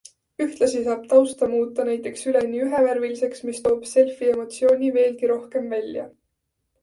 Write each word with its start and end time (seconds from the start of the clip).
Ühtlasi 0.43 0.79
saab 0.85 1.01
tausta 1.09 1.49
muuta 1.51 1.83
näiteks 1.89 2.23
üleni 2.31 2.63
ühevärviliseks, 2.67 3.43
mis 3.49 3.61
toob 3.67 3.85
selfie 3.91 4.31
emotsiooni 4.37 4.89
veelgi 4.97 5.29
rohkem 5.33 5.69
välja. 5.75 6.07